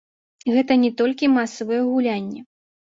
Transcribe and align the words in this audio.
Гэта 0.55 0.77
не 0.85 0.91
толькі 1.03 1.31
масавыя 1.37 1.81
гулянні. 1.95 2.47